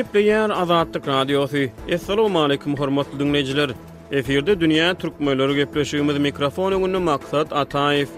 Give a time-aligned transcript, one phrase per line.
[0.00, 1.58] Gepleyer Azadlyk Radiosu.
[1.94, 3.70] Assalamu alaykum hormatly dinleyijiler.
[4.12, 8.08] Eferde dünýä türkmenleri gepleşigimiz mikrofonu gündä maksat atayf.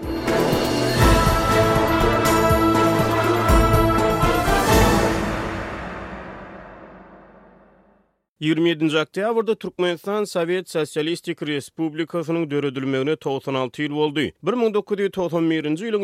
[8.43, 14.25] 27-nji oktýabrda Türkmenistan Sowet Sosialistik Respublikasynyň döredilmegine 96 ýyl boldy.
[14.43, 15.55] 1991-nji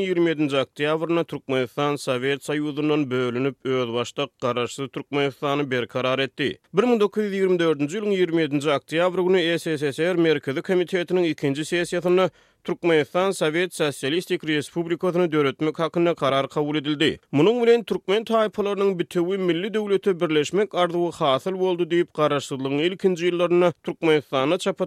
[0.08, 6.48] ýylyň 27-nji oktýabrynda Türkmenistan Sowet Soýuzynyň bölünüp öz başda garaşsyz Türkmenistany berkarar etdi.
[6.74, 12.30] 1924-nji ýylyň 27-nji oktýabrynda e SSSR Merkezi Komitetiniň 2-nji sessiýasyna
[12.64, 17.20] Turkmenistan Sovet Sosialistik Respublikasyny döretmek hakynda karar kabul edildi.
[17.32, 23.70] Munun bilen Türkmen taýpalarynyň bitewi milli döwlete birleşmek arzuwy hasyl boldy diýip garaşdyrylan ilkinji ýyllaryna
[23.84, 24.86] Türkmenistana çapa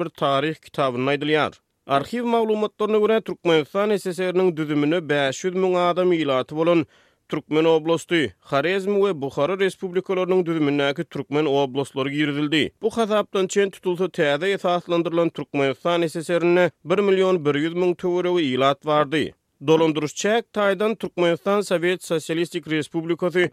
[0.00, 1.52] bir taryh kitabyny aýdylýar.
[1.86, 6.86] Arxiv maglumatlaryna görä Türkmenistan SSR-nyň düzümini 500 000 adam ýylaty bolan
[7.30, 12.62] Türkmen oblasty, Xarezm we Buxara respublikalarynyň düzümindäki türkmen oblaslary ýerdildi.
[12.82, 16.64] Bu hasabdan çen tutulsa täze ýetaslandyrylan türkmen sanyny seserine
[16.94, 19.22] 1 million 100 000 töwere we ýlat bardy.
[19.70, 23.46] Dolandyryş çäk taýdan Türkmenistan Sowet Sosialistik Respublikasy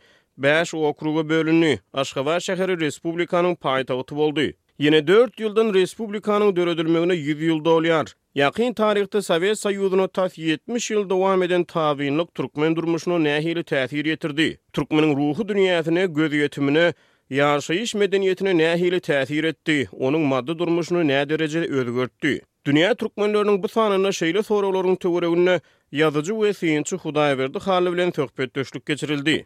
[0.48, 1.80] 5 okruga bölünni.
[1.94, 4.52] Aşgabat şäheri respublikanyň payitağıtı boldu.
[4.80, 8.16] Yine 4 yıldan Respublikanın dörödülmüğünü 100 yılda olyar.
[8.36, 14.58] Yakin tarihte Sovet sayyuduna 70 yıl devam eden tabiinlik Türkmen durmuşunu nehili təthir yetirdi.
[14.74, 16.94] Türkmenin ruhu dünyasını, gözüyetimini,
[17.30, 19.90] yarşayış medeniyetini nehili təthir etdi.
[19.92, 22.42] Onun maddi durmuşunu ne derece özgörtti.
[22.66, 25.60] Dünya Türkmenlörünün bu sanana şeyle sorolorun tövrörünün tövrörünün
[25.94, 29.46] ve tövrörünün hudayverdi tövrörünün tövrörünün tövrörünün tövrörünün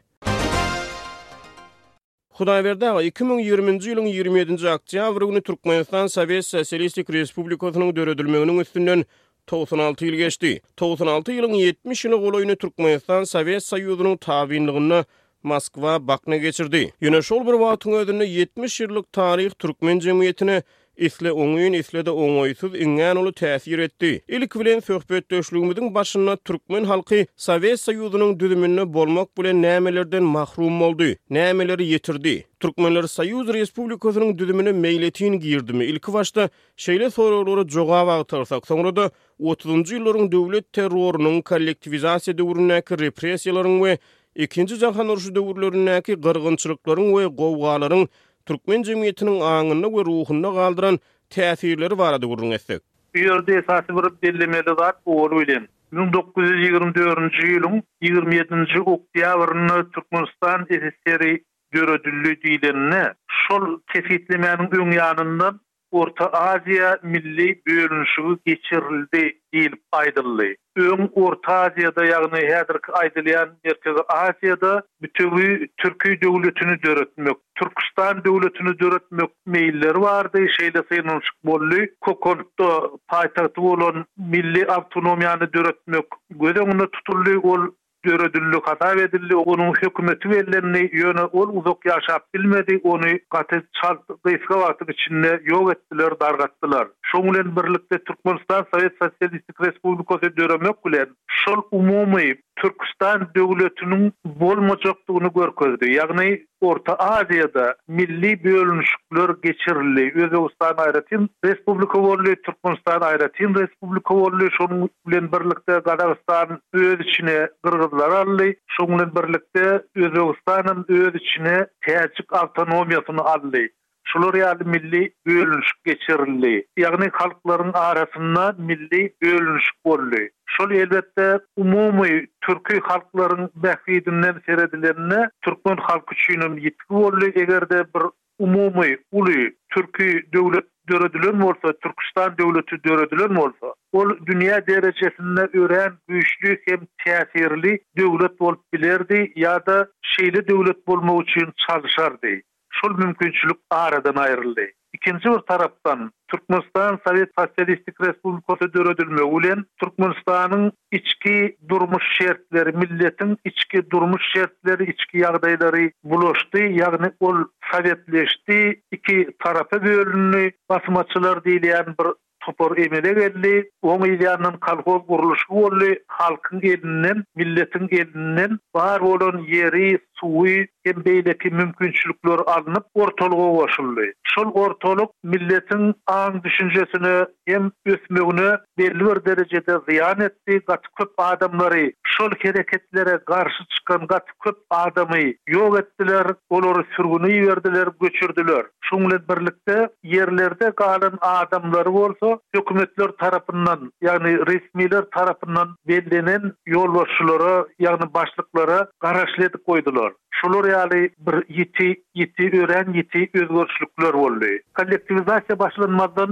[2.41, 9.03] Hudaýberdi 2020 ci ýylyň 27-nji akciya güni Türkmenistan Sowet Sosialistik Respublikasynyň döredilmeginiň üstünden
[9.51, 10.55] 96 ýyl geçdi.
[10.81, 11.53] 96 ýylyň
[11.85, 15.03] 70 ýyly golyny Türkmenistan Sowet Soýuzynyň tabiýinligini
[15.43, 16.81] Moskwa bakna geçirdi.
[17.05, 20.63] Ýöne şol bir wagtyň özüne 70 ýyllyk taryh Türkmen jemgyýetini
[21.01, 24.11] isle oňyn isle de oňoysuz iňen uly täsir etdi.
[24.27, 31.15] Ilk bilen söhbet döşlügimiň başyna türkmen halky Sowet Soýuzynyň düdümini bolmak bilen nämelerden mahrum boldy?
[31.29, 32.43] Nämeleri ýetirdi?
[32.59, 35.85] Türkmenler Sayuz Respublikasynyň düdümini meýletin girdimi?
[35.85, 43.75] Ilk başda şeýle soraglara jogap agtarsak, soňra da 30-njy ýyllaryň döwlet terroryny kollektivizasiýa döwründäki repressiýalaryň
[43.85, 43.97] we
[44.35, 48.03] ikinci jahan uruşy döwürlerindäki gyrgynçylyklaryň we gowgalaryň
[48.49, 50.97] türkmen jemgyýetiniň aňyny we ruhuny galdyran
[51.35, 52.81] täsirleri barady gurrun etsek.
[53.15, 55.67] Bu ýerde esasy bir dillemeli zat ogur bilen
[55.99, 61.33] 1924-nji ýylyň 27-nji oktýabrynda Türkmenistan SSR-i
[61.77, 63.03] görödüldüýdilenine
[63.43, 65.59] şol täsirlemäniň öň ýanyndan
[65.91, 70.45] Orta Aziya milli bölünüşüü geçirildi deyil aydınlı.
[70.77, 78.79] Öm Orta Aziyada yagny hädir ki aydylyan Merkez Aziyada bütünü türkü döwletini döretmek, Türkistan döwletini
[78.79, 80.37] döretmek meýilleri bardy.
[80.57, 86.05] Şeýle synuşyk bolly, Kokolto paýtagtyw bolan milli awtonomiýany döretmek,
[86.39, 87.61] gödeňini tutuldy ol
[88.05, 94.93] döredilli, kata edilli, onun hükümeti verilerini yöne ol uzak yaşap bilmedi, onu katı çaldıysa vatın
[94.93, 96.87] içinde yok ettiler, dargattılar.
[97.01, 104.03] Şomulen birlikte Türkmenistan Sovyet Sosyalistik Respublikası döremek gülen, şol umumi Türkistan döwletiniň
[104.41, 105.85] bolmajakdygyny görkezdi.
[105.93, 106.27] Ýagny
[106.71, 107.63] Orta Aziýada
[107.99, 110.03] milli bölünüşler geçirildi.
[110.25, 114.53] Özbegistan aýratyn respublika bolýar, Türkmenistan aýratyn respublika bolýar.
[114.59, 118.49] Şonuň bilen birlikde Gazagystan öz içine Gürgüzler aldy.
[118.77, 119.65] Şonuň bilen birlikde
[120.05, 121.57] Özbegistanyň öz içine
[121.87, 123.69] Täjik awtonomiýasyny aldy.
[124.13, 126.49] şulur ýa milli bölünüş geçirildi.
[126.81, 130.25] Ýagny halklaryň arasynda milli bölünüş boldy.
[130.55, 131.27] Şol elbetde
[131.57, 137.25] umumy türki halklaryň bähidinden seredilerini türkmen halk üçin ýetki boldy.
[137.43, 138.03] Egerde bir
[138.39, 146.57] umumy uly türki döwlet döredilen bolsa, Türkistan döwleti döredilen bolsa, ol dünýä derejesinde ören güýçli
[146.67, 149.79] hem täsirli döwlet bolup bilerdi ýa-da
[150.13, 152.41] şeýle döwlet bolmak üçin çalyşardy.
[152.71, 154.61] şol mümkinçilik aradan ayrıldı.
[154.93, 163.89] Ikinci bir taraftan Türkmenistan Sovet Sosialistik Respublikası döredilme ulen Türkmenistan'ın içki durmuş şertleri, milletin içki
[163.89, 166.57] durmuş şertleri, içki yardayları buluştu.
[166.57, 167.35] Yani ol
[167.71, 172.07] Sovetleşti, iki tarafı bölünü basmaçılar diyleyen bir
[172.39, 173.69] topor emele geldi.
[173.81, 175.83] 10 ilyanın kalkol kuruluşu oldu.
[176.07, 184.01] Halkın elinden, milletin elinden var olun yeri, suyu, devletin mümkünçülükleri alınıp ortalığa koşuldu.
[184.23, 190.61] Şol ortolog milletin ağl düşüncesini, hem üstlüğünü belirli bir derecede ziyan etti.
[191.01, 194.07] Çok paadamları, şol hareketlere karşı çıkan
[194.45, 195.17] çok adamı
[195.47, 198.65] yok ettiler, oloru sürgüne verdiler, güçürdüler.
[198.83, 208.87] Şumlet birlikte yerlerde kalın adamları bolsa hükümetler tarafından, yani resmiler tarafından bellinin yolbaşçıları, yani başlıkları
[208.99, 210.13] karaşletip koydular.
[210.33, 211.11] Şul alı bir
[211.57, 214.59] yiti yiti gören yiti ürgüşlükler boldy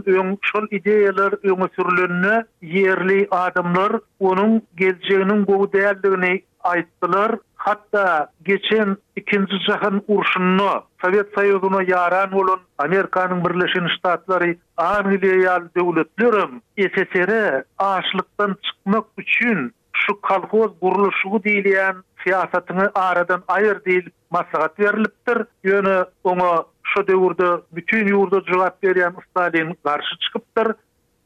[0.06, 6.34] ön şol ideyalar öngü sürlönnä yerli adımlar onun gelejining goýy däldigine
[6.64, 16.42] aýttylar hatta geçen 2-nji jahany urşunno Sowet Soýuzuna ýaran bolan Amerikanyň Birleşen Ştatlary amiliyal döwletleri
[16.86, 25.38] USSR aşlyktan çykmak üçin şu kolkhoz gurluşygy diýilen siyasatyny aradan ayyr dil maslahat berilipdir
[25.70, 25.94] ýöne
[26.32, 26.50] öňe
[26.94, 30.64] şu dewrde bütün yurda joğat beren Stalin garşy çykypdy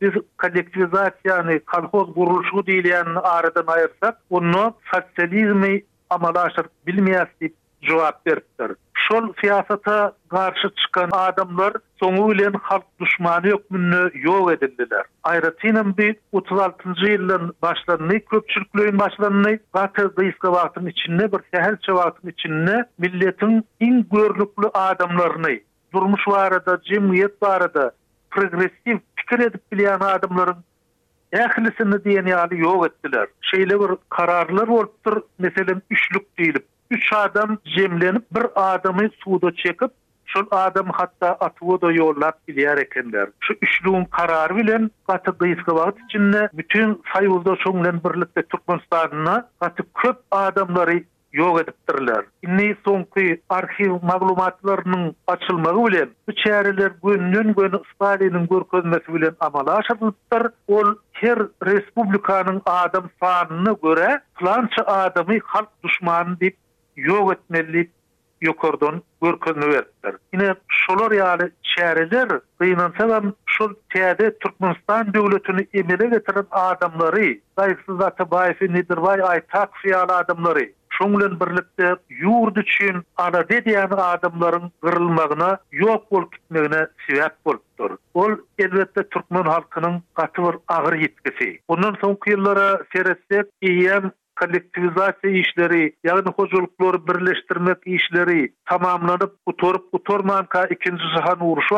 [0.01, 0.13] biz
[0.44, 5.74] kollektivizasiýany kolhoz gurluşy diýilýänini aradan aýyrsaň onu sosializmi
[6.18, 8.16] amala aşyr bilmeýärsi diýip jogap
[9.11, 15.03] şol siyasata karşı çıkan adamlar soňu bilen halk düşmany ýok münni ýok edildiler.
[15.31, 22.85] Aýratynyň bir 36-njy ýylyň başlanyny, köpçülikliň başlanyny, gatyr gysga wagtyň içinde bir sähelçe wagtyň milletin
[23.03, 23.53] milletiň
[23.88, 25.61] iň görnükli adamlaryny
[25.94, 27.91] durmuş barada, cemiyet barada
[28.35, 30.56] pikir edip bilen adamların
[31.31, 33.27] ehlisini diyen yali yoğ ettiler.
[33.41, 36.65] Şeyle bir kararlar olttur, meselen üçlük deyilip.
[36.94, 39.92] üç adam jemlenip bir adamı suda çekip
[40.25, 43.28] şu adam hatta atvo da yollap bilýär ekenler.
[43.40, 50.18] Şu üçlüň karary bilen gaty gysga wagt içinde bütün saýulda şoňlan birlikde Türkmenistanyna gaty köp
[50.31, 51.01] adamlary
[51.34, 52.22] ýok edipdirler.
[52.48, 60.44] Inni soňky arxiw maglumatlaryny açylmagy bilen bu çäreler gönlün gönü Stalinyň görkezmesi bilen amala aşyrylypdyr.
[60.68, 66.56] Ol her respublikanyň adam sanyny görä plançy adamy halk düşmanı diýip
[66.95, 67.90] yok etmeli
[68.42, 70.16] yukarıdan görkünü verdiler.
[70.34, 72.30] Yine şolar yani çareler
[72.60, 79.42] kıyınansam hem şu tiyade Türkmenistan devletini emele getiren adamları, sayısız atı bayfi nedir vay ay
[79.42, 87.98] taksiyalı adamları, şunlun birlikte yurdu için ana dediyen adamların kırılmağına, yok bol gitmeğine sivak olduktur.
[88.13, 91.60] Ol elbette Türkmen halkının katı var ağır yetkisi.
[91.68, 94.12] Ondan sonki yıllara seyretsek, iyiyem
[94.44, 101.75] kollektivizasiya işleri, ýagny hojulyklary birleşdirmek işleri tamamlanyp, utorup, utormam ka 2-nji jahan uruşy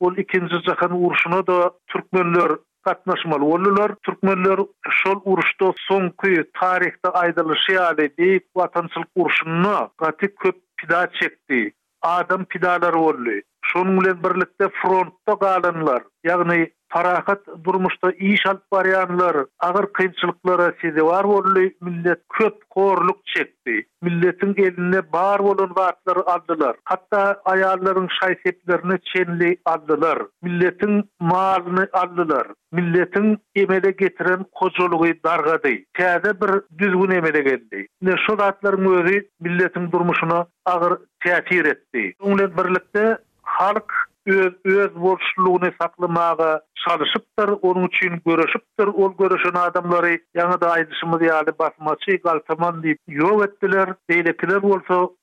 [0.00, 2.50] Ol 2-nji jahan uruşyna da türkmenler
[2.86, 3.90] gatnaşmaly bolýarlar.
[4.04, 4.58] Türkmenler
[4.90, 11.72] şol uruşda soňky taryhda aýdylyşy ýaly deyip, watançylyk uruşyna gatnaşyp köp pida çekdi.
[12.02, 13.42] Adam pidalary bolýar.
[13.64, 16.62] Şonun bilen birlikte frontta galanlar, ýagny
[16.94, 24.54] parahat durmuşta iş alıp barayanlar, agyr kıyınçılıklara sizi var olu millet köp korluk çekdi Milletin
[24.56, 26.76] eline bar bolan vaatlar aldylar.
[26.84, 30.18] Hatta ayarların şayseplerini çenli aldylar.
[30.42, 32.46] Milletin maýyny aldylar.
[32.72, 35.76] Milletin emele getiren kocalığı dargady.
[35.94, 37.86] Täze bir düzgün emele geldi.
[38.02, 42.14] Ne şu vaatların milletin durmuşuna agyr teatir etdi.
[42.22, 43.92] Onunla birlikte halk
[44.26, 51.58] öz öz borçluluğunu saklamağa çalışıpdır onun için görüşüpdir o görüşen adamları yana da ayrışımı diyalı
[51.58, 54.62] basmaçı galtaman deyip yol ettiler deyle kılar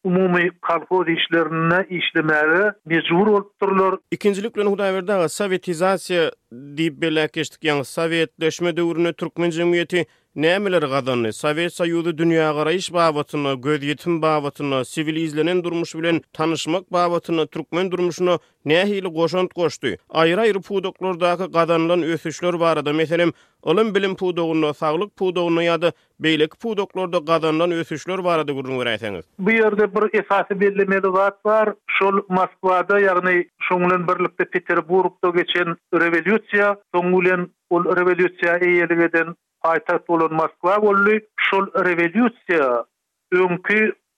[0.03, 6.31] umumi kalkoz işlerine işlemeleri mecbur olupdurlar ikincilik bilen hudaýberdi sowetizasiýa
[6.77, 10.05] diýip belä keçdik ýa-ni sowetleşme döwrüne türkmen jemgyýeti
[10.37, 16.91] Nämeler gadanny Sowet Soyuzy dünýä garaýyş babatyny, göz ýetim babatyny, sivil izlenen durmuş bilen tanışmak
[16.93, 18.35] babatyny, türkmen durmuşyny
[18.71, 19.95] nähili goşant goşdy.
[20.13, 23.31] Aýra-aýra pudoklardaky gadanlaryň ösüşleri barada, meselem,
[23.63, 29.25] ulym bilim pudogyny, saglyk pudogyny ýa-da beýlik pudoklarda gadanlaryň ösüşleri barada gurun beräýsiňiz.
[29.39, 31.73] Bu ýerde bir esasy bellemeli wagt bar.
[31.97, 40.79] Şol Moskwada, ýagny şoňlaryň birlikde Peterburgda geçen revolýusiýa, soňulen Ol revolüsiya eýeligeden Aytaş bolan Moskwa
[40.81, 42.85] bolly şol revolýusiýa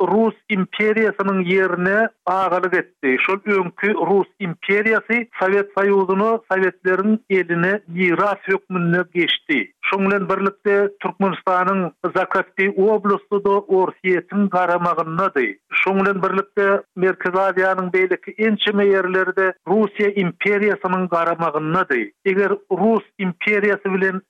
[0.08, 3.18] Rus imperiyasının yerine ağalık etdi.
[3.20, 9.72] Şol önkü Rus imperiyası Sovet sayuduna Sovetlerin eline miras hükmününe geçti.
[9.82, 15.58] Şonglen birlikte Türkmenistan'ın Zakatli oblusu da orsiyetin karamağına dey.
[15.72, 21.82] Şonglen birlikte Merkez Aziyanın beylikki ençime yerleri Rusya imperiyasının karamağına
[22.26, 24.22] Eger Rus imperiyasi bilen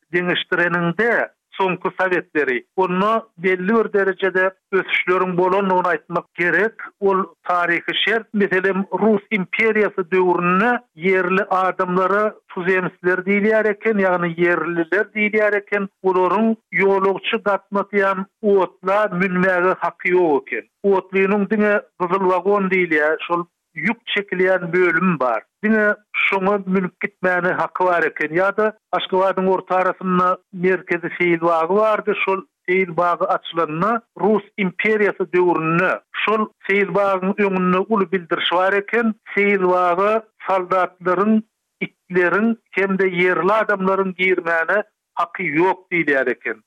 [0.98, 6.74] de soňky sowetleri onu belli bir derejede ösüşlörüň bolanyny aýtmak gerek.
[7.00, 15.58] Ol taryhy şert, meselem Rus imperiýasy döwrüne yerli adamlara tuzemsler diýilýär eken, ýagny yerliler diýilýär
[15.62, 16.50] eken, olaryň
[16.82, 18.26] ýolugçy gatnatýan
[18.56, 20.66] otla münmäge haqqy ýok eken.
[20.98, 25.44] Otlynyň diňe gyzyl wagon diýilýär, şol yük çekilen bölüm bar.
[25.64, 31.70] Dine şunu mülk gitmäni hakkı var eken ýa da Aşkıvadın orta arasında merkezi seyil bağı
[31.70, 32.12] bardy.
[32.26, 39.14] Şol seyil bağı açılanına Rus imperiýasy döwründe şol seyil bağın önünü ulu bildiriş var eken
[39.36, 41.44] seyil bağı saldatların
[41.82, 44.84] itlerin hem de yerli adamların girmeyene
[45.16, 46.58] hakkı yok diyor eken.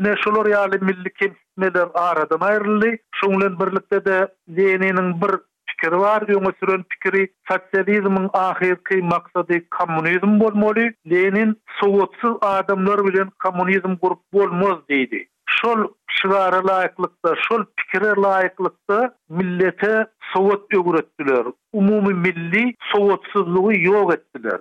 [0.00, 2.88] Yine şolor yali milli kemsitmeler aradan ayrıldı.
[3.14, 5.34] Şunlun birlikte de Lenin'in bir
[5.70, 14.20] pikir var diýen pikiri sosializmiň ahirki maksady kommunizm bolmaly, Lenin sowetsiz adamlar bilen kommunizm gurup
[14.32, 15.20] bolmaz diýdi.
[15.58, 15.80] Şol
[16.18, 21.44] şygara laýyklykda, şol pikire laýyklykda millete sowet öwretdiler.
[21.72, 24.58] Umumy milli sowetsizlygy ýok etdiler.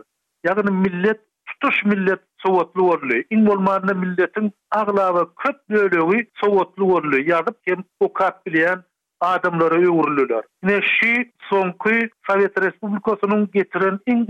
[0.48, 1.20] Ýagny millet
[1.50, 3.24] tutuş millet sowetli bolmaly.
[3.34, 7.24] Iň bolmaly milletiň aglawy köp bölegi sowetli bolmaly.
[7.32, 8.12] Ýazyp kem o
[8.46, 8.84] bilen
[9.34, 10.44] adamlara öğürlüler.
[10.64, 11.90] Neşi, şi sonkı
[12.28, 14.28] Sovyet getirin getiren en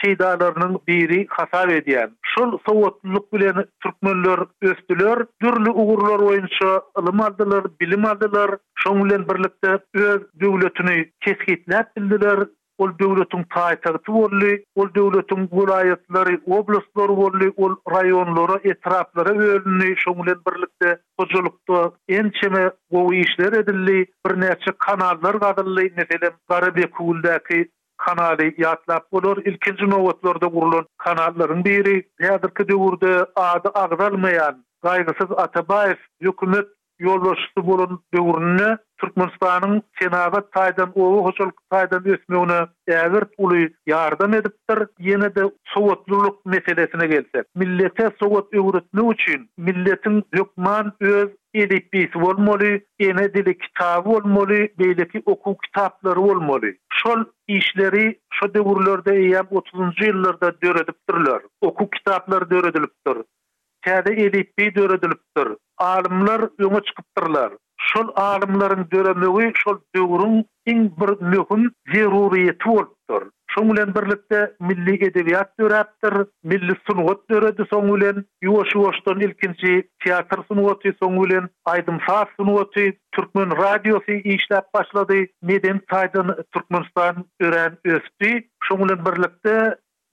[0.00, 2.10] şeydalarının biri hasar ediyen.
[2.22, 10.20] Şol sovotluluk bilen Türkmenler östüler, dürlü uğurlar oyunca ılım aldılar, bilim aldılar, şonulen birlikte öz
[10.40, 11.08] dövletini
[12.78, 20.90] ol döwletiň taýtagy bolýar, ol döwletiň gurayatlary, oblastlary bolýar, ol raýonlary, etraplary bölünýär, şoňlar birlikde
[21.18, 21.80] gojulypdy.
[22.18, 27.64] Ençeme gowy işler edildi, bir näçe kanallar gadyldy, meselem garyp kuldaky
[28.06, 34.56] kanaly ýatlap bolar, ilkinji nowatlarda gurulan kanallaryň biri, häzirki döwürde ady agdalmaýan
[34.86, 36.68] Gaýgysyz Atabaýew hökümet
[37.00, 42.56] yoldaşlı bolun döwrünü Türkmenistanyň Senagat taýdan owu hosul taýdan ona
[42.88, 43.60] äger puly
[43.92, 44.78] ýardam edipdir.
[45.10, 45.42] Ýene de
[45.74, 54.04] sowatlyk meselesine gelse, millete sowat öwretmek üçin milletin lukman öz edipisi bolmaly, ene dili kitap
[54.06, 56.76] bolmaly, beýleki okuw kitaplary bolmaly.
[56.92, 61.40] Şol işleri şu döwürlerde ýa-30-njy ýyllarda döredipdirler.
[61.60, 63.22] Okuw kitaplary döredilipdir.
[63.88, 65.48] täze edip bir döredilipdir.
[65.78, 67.52] Alimler öňe çykypdyrlar.
[67.90, 70.32] Şol alimlaryň döremegi şol döwrüň
[70.72, 73.28] iň bir möhüm zeruriýeti bolupdyr.
[73.54, 74.40] Şoň bilen birlikde
[74.70, 76.14] milli edebiýat döreptir,
[76.52, 78.16] milli sunugat döredi soň bilen
[78.48, 86.34] ýuwaş-ýuwaşdan ilkinji teatr sunugaty soň bilen aýdym saz sunugaty Türkmen radiosy işläp başlady, meden taýdan
[86.52, 88.32] Türkmenistan ören ösdi.
[88.68, 89.54] Şoň bilen birlikde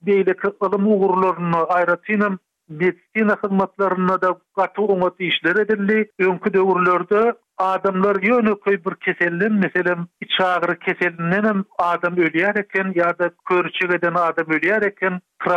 [0.06, 2.38] beýle kyklady mugurlaryny aýratynym
[2.72, 6.10] medisina hyzmatlaryna da gaty oňat işler edildi.
[6.20, 13.30] Öňkü döwürlerde adamlar ýöne köý bir keselden, meselem iç ağrı keselinden adam ölýär eken ýa-da
[13.48, 15.50] körçügeden adam ölýär eken bir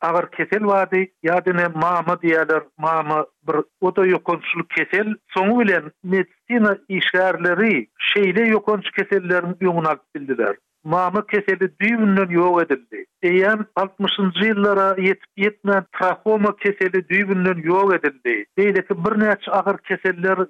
[0.00, 7.86] agyr kesel wady ýa-da mama diýerler, mama bir oda ýokunçly kesel, Sonu bilen medisina işgärleri
[8.14, 10.56] şeýle yokonç kesellerini ýoňunak bildiler.
[10.84, 13.04] Mama keseli düýmünden ýok edildi.
[13.26, 18.34] Eýer 60-njy ýyllara ýetip ýetmän trahoma keseli düýbünden ýok edildi.
[18.60, 20.44] Deýdeki bir näçe agyr keseller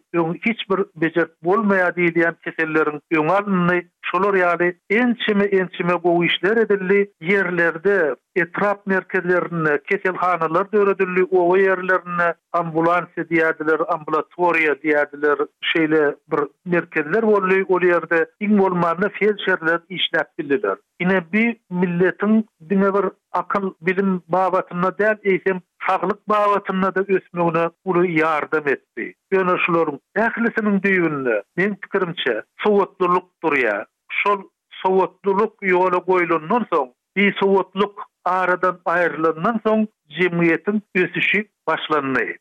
[0.48, 3.78] hiç bir bejet bolmaýa diýilýän keselleriň öňünde
[4.10, 4.68] şolary ýaly
[5.02, 7.00] ençime ençime bu işler edildi.
[7.32, 7.96] Yerlerde
[8.36, 11.24] etrap merkezlerine keselhanalar döredildi.
[11.30, 15.38] O yerlerine ambulans diyadiler, ambulatoria diyadiler
[15.72, 16.40] şeýle bir
[16.74, 17.62] merkezler boldy.
[17.68, 20.76] O ýerde iň bolmanda felçerler işläp bildiler.
[21.00, 28.04] Ine bir milletin dine bir akıl bilim babatına der eğitim sağlık babatına da ösmüğüne ulu
[28.06, 29.14] yardım etti.
[29.32, 33.86] Yani şularım ehlisinin düğününü men fikrimçe soğutluluk duruya.
[34.12, 34.42] Şol
[34.82, 39.88] soğutluluk yola koyulundan son bir soğutluk aradan ayrılından son
[40.20, 42.36] cemiyetin ösüşü başlanmayı.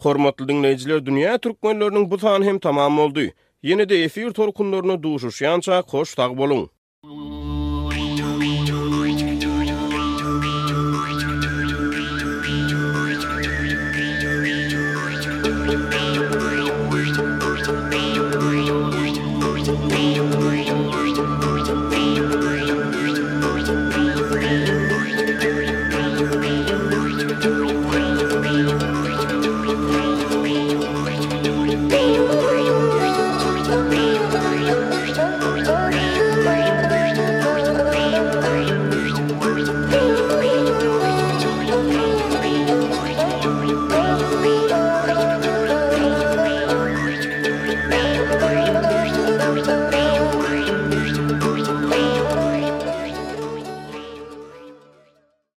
[0.00, 3.26] Hormatly dinleyijiler, dünýä türkmenläriniň bu sany hem tamam boldy.
[3.64, 6.79] Ýene-de efir torkunlaryna duşuşýança koş tag bolun.